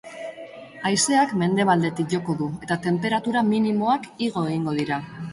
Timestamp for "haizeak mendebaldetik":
0.89-2.07